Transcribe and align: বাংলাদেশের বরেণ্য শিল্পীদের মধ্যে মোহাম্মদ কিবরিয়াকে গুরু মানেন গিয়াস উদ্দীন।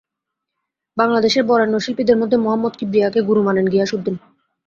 বাংলাদেশের 0.97 1.43
বরেণ্য 1.43 1.75
শিল্পীদের 1.79 2.17
মধ্যে 2.17 2.37
মোহাম্মদ 2.37 2.73
কিবরিয়াকে 2.75 3.19
গুরু 3.21 3.41
মানেন 3.43 3.65
গিয়াস 3.69 3.91
উদ্দীন। 3.93 4.15